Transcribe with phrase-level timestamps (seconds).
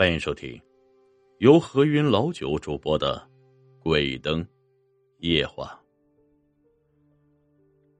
[0.00, 0.58] 欢迎收听
[1.40, 3.18] 由何云老九主播的
[3.82, 4.42] 《鬼灯
[5.18, 5.78] 夜话》。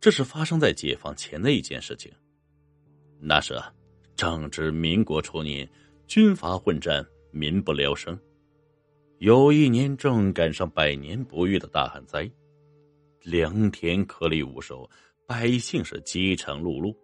[0.00, 2.10] 这是发生在解放前的一件事情。
[3.18, 3.70] 那时啊，
[4.16, 5.70] 正值民国初年，
[6.06, 8.18] 军阀混战，民不聊生。
[9.18, 12.26] 有一年正赶上百年不遇的大旱灾，
[13.24, 14.88] 良田颗粒无收，
[15.26, 16.96] 百姓是饥肠辘辘。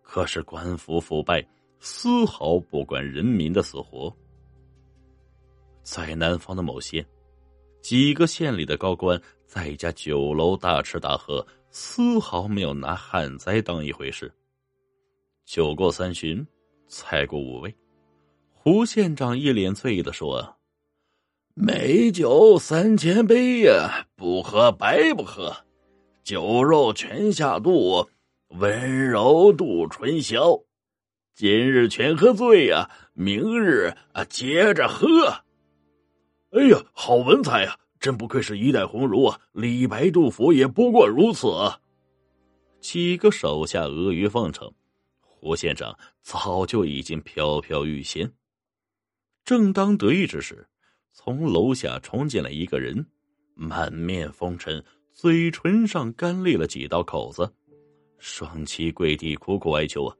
[0.00, 1.46] 可是官府腐败。
[1.78, 4.14] 丝毫不管人民的死活。
[5.82, 7.06] 在南方的某县，
[7.80, 14.32] 几个县里的高官在一家酒楼大吃大喝，丝毫没有拿旱灾当一回事。
[15.44, 16.44] 酒过三巡，
[16.88, 17.72] 菜过五味，
[18.52, 20.56] 胡县长一脸醉意的说
[21.54, 25.56] ：“美酒三千杯呀，不喝白不喝，
[26.24, 28.08] 酒肉全下肚，
[28.48, 30.60] 温柔度春宵。”
[31.36, 35.06] 今日全喝醉呀，明日啊接着喝。
[36.52, 37.78] 哎呀，好文采呀！
[38.00, 39.38] 真不愧是一代鸿儒啊！
[39.52, 41.46] 李白、杜甫也不过如此。
[42.80, 44.72] 几个手下阿谀奉承，
[45.20, 48.32] 胡县长早就已经飘飘欲仙。
[49.44, 50.66] 正当得意之时，
[51.12, 53.06] 从楼下冲进来一个人，
[53.52, 57.52] 满面风尘，嘴唇上干裂了几道口子，
[58.16, 60.16] 双膝跪地，苦苦哀求啊！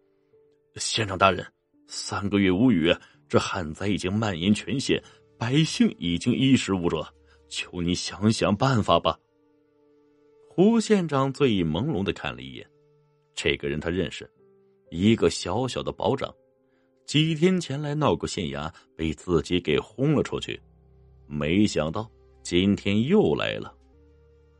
[0.77, 1.46] 县长大人，
[1.88, 2.94] 三个月无雨，
[3.28, 5.02] 这旱灾已经蔓延全县，
[5.38, 7.06] 百姓已经衣食无着，
[7.48, 9.19] 求你想想办法吧。
[10.48, 12.66] 胡县长醉意朦胧的看了一眼，
[13.34, 14.30] 这个人他认识，
[14.91, 16.34] 一个小小的保长，
[17.06, 20.60] 几天前来闹过县衙，被自己给轰了出去，
[21.27, 22.10] 没想到
[22.42, 23.74] 今天又来了。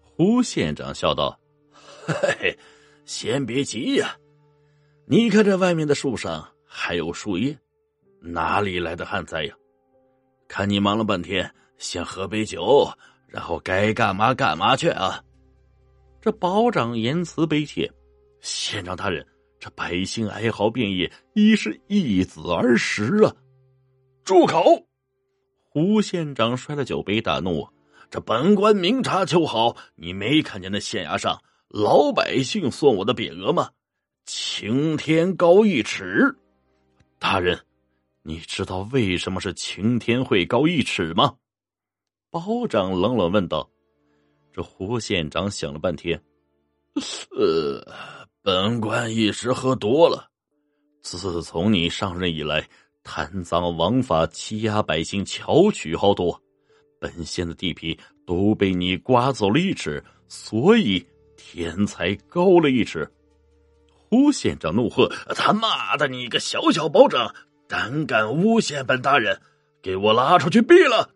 [0.01, 1.39] 胡县长笑道
[2.07, 2.59] ：“嘿嘿，
[3.05, 4.17] 先别急呀。”
[5.09, 7.57] 你看这外面的树上还有树叶，
[8.21, 9.55] 哪里来的旱灾呀？
[10.49, 12.91] 看你忙了半天，先喝杯酒，
[13.29, 15.23] 然后该干嘛干嘛去啊！
[16.21, 17.89] 这保长言辞悲切，
[18.41, 19.25] 县长大人，
[19.61, 23.33] 这百姓哀嚎遍野，已是一子而食啊！
[24.25, 24.89] 住口！
[25.69, 27.65] 胡县长摔了酒杯，大怒
[28.11, 33.71] ：“这本官明察秋毫，你没看见那县衙上老百姓送我的匾额吗？”
[34.27, 36.35] 晴天高一尺，
[37.17, 37.57] 大人，
[38.25, 41.37] 你知道为什么是晴天会高一尺吗？
[42.29, 43.71] 包长冷冷问道。
[44.53, 46.21] 这胡县长想了半天，
[47.39, 47.95] 呃，
[48.43, 50.29] 本官一时喝多了。
[51.03, 52.69] 自从你上任以来，
[53.05, 56.43] 贪赃枉法，欺压百姓，巧取豪夺，
[56.99, 63.09] 本县的地皮都被你刮走了一尺，所以天才高了一尺。
[64.09, 67.35] 胡县长怒喝：“他妈的，你个小小保长，
[67.69, 69.41] 胆敢诬陷本大人，
[69.83, 71.11] 给我拉出去毙了！”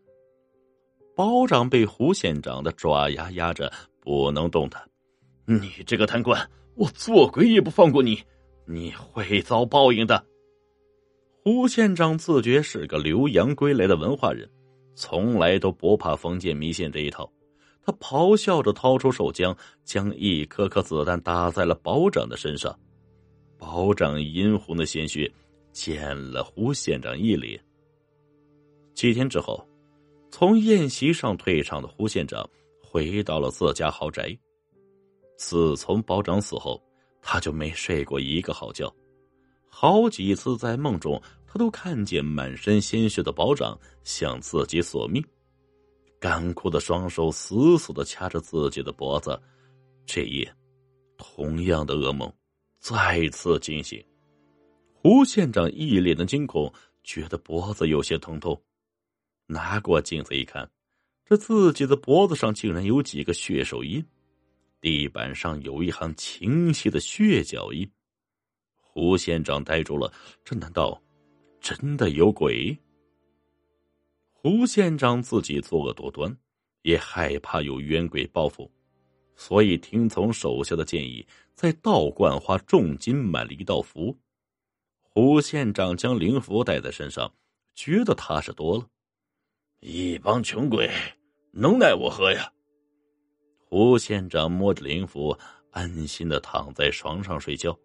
[1.14, 4.82] 保长被胡县长的爪牙压着，不能动弹。
[5.44, 8.22] 你这个贪官，我做鬼也不放过你！
[8.66, 10.24] 你会遭报应的。
[11.42, 14.48] 胡县长自觉是个留洋归来的文化人，
[14.94, 17.30] 从来都不怕封建迷信这一套。
[17.82, 22.78] 他咆哮着掏出手枪，将一颗颗子弹打在了保长的身上。
[23.58, 25.30] 保长殷红的鲜血
[25.72, 27.62] 溅了胡县长一脸。
[28.94, 29.66] 几天之后，
[30.30, 32.48] 从宴席上退场的胡县长
[32.82, 34.36] 回到了自家豪宅。
[35.36, 36.82] 自从保长死后，
[37.22, 38.90] 他就没睡过一个好觉。
[39.68, 45.24] 好几次在梦中，他都看见满身鲜血的保长向自己索命。
[46.20, 49.40] 干枯的双手死死的掐着自己的脖子，
[50.04, 50.54] 这夜，
[51.16, 52.30] 同样的噩梦
[52.78, 54.04] 再次惊醒。
[54.92, 56.70] 胡县长一脸的惊恐，
[57.02, 58.62] 觉得脖子有些疼痛，
[59.46, 60.70] 拿过镜子一看，
[61.24, 64.04] 这自己的脖子上竟然有几个血手印，
[64.78, 67.90] 地板上有一行清晰的血脚印。
[68.74, 70.12] 胡县长呆住了，
[70.44, 71.00] 这难道
[71.62, 72.78] 真的有鬼？
[74.42, 76.34] 胡县长自己作恶多端，
[76.80, 78.72] 也害怕有冤鬼报复，
[79.36, 84.16] 所以听从手下的建议，在道观花重金买了一道符。
[85.02, 87.30] 胡县长将灵符带在身上，
[87.74, 88.86] 觉得踏实多了。
[89.80, 90.90] 一帮穷鬼，
[91.52, 92.50] 能奈我何呀？
[93.68, 95.38] 胡县长摸着灵符，
[95.70, 97.78] 安心的躺在床上睡觉。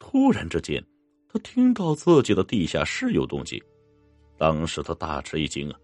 [0.00, 0.84] 突然之间，
[1.28, 3.62] 他听到自己的地下室有动静。
[4.40, 5.78] 当时他大吃一惊啊！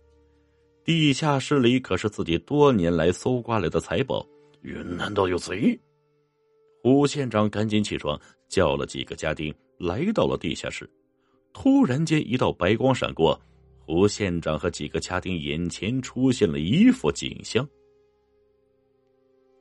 [0.82, 4.26] 地下室里可是自己多年来搜刮来的财宝，
[4.62, 5.78] 云难道有贼？
[6.82, 8.18] 胡县长赶紧起床，
[8.48, 10.88] 叫了几个家丁来到了地下室。
[11.52, 13.38] 突然间，一道白光闪过，
[13.84, 17.68] 胡县长和几个家丁眼前出现了一副景象：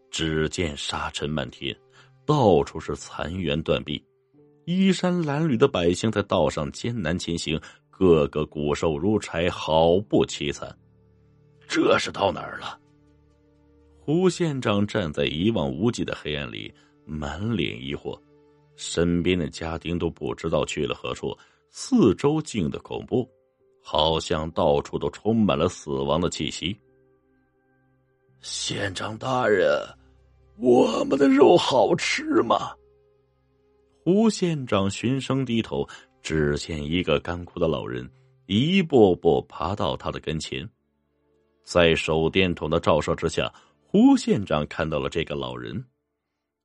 [0.10, 1.76] 只见沙尘漫天，
[2.26, 4.02] 到处是残垣断壁，
[4.64, 7.60] 衣衫褴褛的百姓在道上艰难前行，
[7.98, 10.78] 个个骨瘦如柴，好不凄惨。
[11.68, 12.78] 这是到哪儿了？
[14.00, 16.74] 胡县长站在一望无际的黑暗里，
[17.06, 18.20] 满脸疑惑，
[18.76, 21.36] 身边的家丁都不知道去了何处。
[21.72, 23.28] 四周静的恐怖，
[23.82, 26.78] 好像到处都充满了死亡的气息。
[28.42, 29.82] 县长大人，
[30.58, 32.76] 我们的肉好吃吗？
[34.04, 35.88] 胡县长循声低头，
[36.26, 38.10] 只见一个干枯的老人
[38.48, 40.68] 一步步爬到他的跟前，
[41.64, 43.54] 在手电筒的照射之下。
[43.88, 45.86] 胡县长看到了这个老人，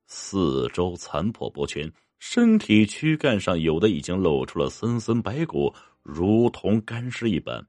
[0.07, 5.73] 四周残破不全，身体躯干上有的已经露出了森森白骨，
[6.03, 7.65] 如同干尸一般，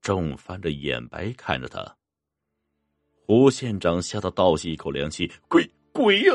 [0.00, 1.96] 正翻着眼白看着他。
[3.26, 6.34] 胡县长吓得倒吸一口凉气：“鬼鬼呀！”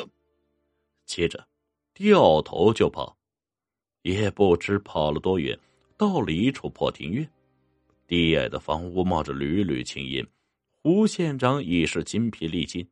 [1.08, 1.48] 接着
[1.94, 3.18] 掉头就跑，
[4.04, 5.58] 也不知跑了多远，
[5.98, 7.30] 到了一处破庭院，
[8.08, 10.26] 低矮的房屋冒着缕缕青烟。
[10.82, 12.88] 胡县长已是筋疲力尽，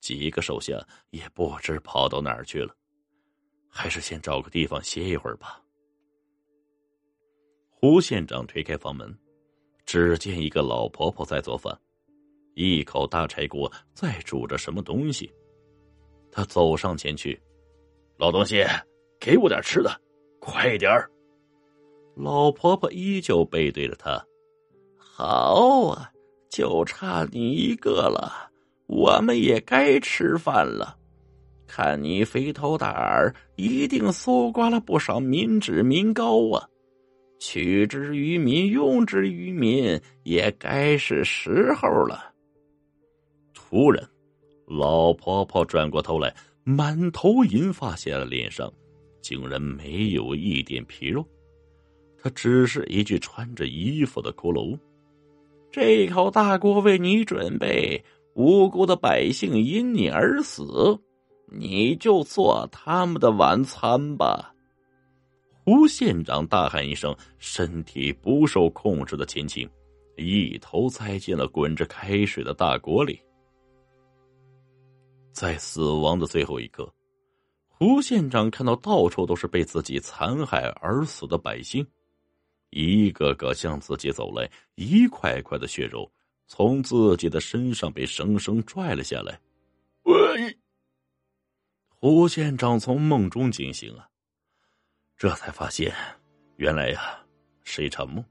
[0.00, 2.74] 几个手下也不知跑到哪儿去了，
[3.68, 5.58] 还是先找个地方歇一会儿吧。
[7.70, 9.18] 胡县长推开房门，
[9.86, 11.76] 只见一个老婆婆在做饭，
[12.54, 15.32] 一口大柴锅在煮着什么东西。
[16.30, 17.40] 他走上前去
[18.18, 18.62] ：“老东西，
[19.18, 20.00] 给我点吃的，
[20.42, 21.08] 快点儿！”
[22.18, 24.22] 老婆婆依旧背对着他
[24.98, 26.10] ：“好啊。”
[26.52, 28.50] 就差你一个了，
[28.86, 30.98] 我们也该吃饭了。
[31.66, 36.68] 看你肥头大耳，一定搜刮了不少民脂民膏啊！
[37.38, 42.34] 取之于民，用之于民，也该是时候了。
[43.54, 44.06] 突然，
[44.66, 48.70] 老婆婆转过头来，满头银发写了脸上，
[49.22, 51.24] 竟然没有一点皮肉，
[52.18, 54.78] 他只是一具穿着衣服的骷髅。
[55.70, 58.04] 这口大锅为你准备，
[58.34, 60.98] 无辜的百姓因你而死，
[61.46, 64.54] 你就做他们的晚餐吧！
[65.64, 69.66] 胡县长大喊一声，身体不受控制的前倾，
[70.16, 73.18] 一头栽进了滚着开水的大锅里。
[75.32, 76.92] 在死亡的最后一刻，
[77.82, 81.84] 胡县长看到到处都是被自己残害而死的百姓。
[82.70, 86.08] 一个个向自己走来，一块块的血肉
[86.46, 89.36] 从自己的身上被生生拽了下来。
[90.04, 90.56] 喂！
[91.88, 94.08] 胡县长从梦中惊醒啊，
[95.16, 95.92] 这才发现，
[96.58, 97.18] 原来呀
[97.64, 98.24] 是一场梦。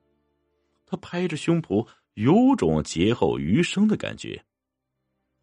[0.86, 4.42] 他拍着胸脯，有种劫后余生的感觉。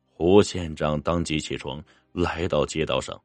[0.06, 3.20] 胡县长当即起床，来到街道上，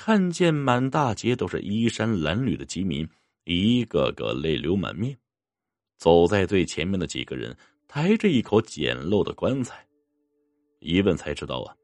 [0.00, 3.06] 看见满大街都是衣衫褴褛的饥民。
[3.42, 5.18] 一个个泪流满面，
[5.96, 7.56] 走在最前面的几个人
[7.88, 9.84] 抬着一口简陋的棺材，
[10.78, 11.74] 一问才知道啊，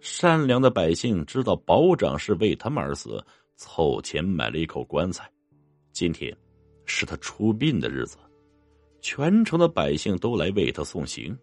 [0.00, 3.22] 善良的百姓知道保长是为他们而死，
[3.56, 5.30] 凑钱买了一口棺材。
[5.92, 6.34] 今天
[6.86, 8.16] 是他出殡的日子，
[9.02, 11.36] 全城的百姓都来为他送行。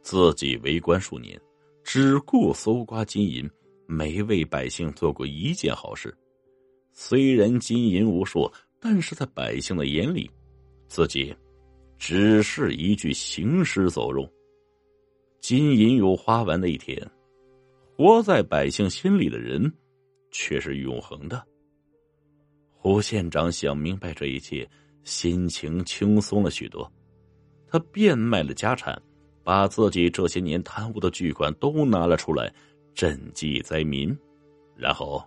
[0.00, 1.38] 自己为官数年，
[1.84, 3.48] 只顾搜刮金银，
[3.86, 6.16] 没为百姓做过一件好事。
[6.92, 10.30] 虽然金银无数，但是在百姓的眼里，
[10.88, 11.34] 自己
[11.98, 14.28] 只是一具行尸走肉。
[15.40, 17.00] 金银有花完的一天，
[17.96, 19.72] 活在百姓心里的人
[20.30, 21.42] 却是永恒的。
[22.70, 24.68] 胡县长想明白这一切，
[25.04, 26.90] 心情轻松了许多。
[27.68, 29.00] 他变卖了家产，
[29.42, 32.52] 把自己这些年贪污的巨款都拿了出来，
[32.94, 34.16] 赈济灾民，
[34.76, 35.22] 然后。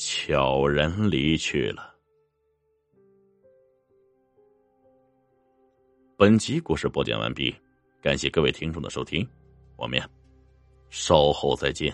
[0.00, 1.92] 悄然离去了。
[6.16, 7.52] 本集故事播讲完毕，
[8.00, 9.28] 感谢各位听众的收听，
[9.74, 10.08] 我们呀，
[10.88, 11.92] 稍后再见。